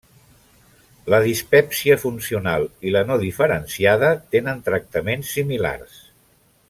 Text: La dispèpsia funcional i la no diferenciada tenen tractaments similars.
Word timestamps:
La 1.13 1.19
dispèpsia 1.25 1.97
funcional 2.03 2.65
i 2.91 2.95
la 2.95 3.03
no 3.11 3.19
diferenciada 3.25 4.11
tenen 4.37 4.65
tractaments 4.71 5.35
similars. 5.39 6.01